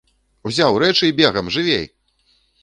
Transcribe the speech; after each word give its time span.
Узяў 0.49 0.77
рэчы 0.83 1.05
і 1.09 1.15
бегам, 1.19 1.53
жывей!!! 1.57 1.85